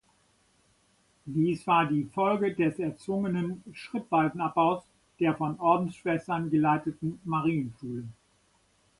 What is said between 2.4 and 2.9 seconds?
des